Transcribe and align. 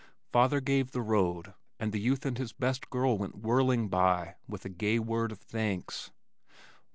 Father 0.31 0.61
gave 0.61 0.93
the 0.93 1.01
road, 1.03 1.53
and 1.79 1.91
the 1.91 1.99
youth 2.01 2.25
and 2.25 2.39
his 2.39 2.53
best 2.53 2.89
girl 2.89 3.19
went 3.19 3.37
whirling 3.37 3.87
by 3.87 4.33
with 4.47 4.65
a 4.65 4.69
gay 4.69 4.97
word 4.97 5.31
of 5.31 5.37
thanks. 5.37 6.09